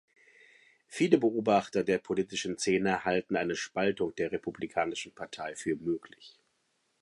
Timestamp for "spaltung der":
3.55-4.31